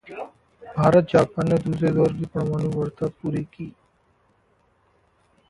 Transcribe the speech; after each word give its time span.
भारत-जापान 0.63 1.49
ने 1.49 1.57
दूसरे 1.59 1.91
दौर 1.91 2.13
की 2.13 2.25
परमाणु 2.33 2.71
वार्ता 2.71 3.07
पूरी 3.21 3.43
की 3.53 3.71